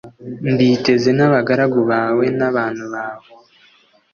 mbiteze 0.51 1.09
n 1.17 1.19
abagaragu 1.27 1.79
bawe 1.91 2.25
n 2.37 2.41
abantu 2.49 2.83
bawe 2.93 3.29